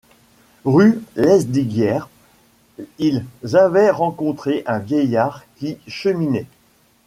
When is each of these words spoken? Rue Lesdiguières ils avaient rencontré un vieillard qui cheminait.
Rue 0.65 0.99
Lesdiguières 1.15 2.09
ils 2.97 3.21
avaient 3.53 3.91
rencontré 3.91 4.63
un 4.65 4.79
vieillard 4.79 5.43
qui 5.57 5.77
cheminait. 5.87 6.47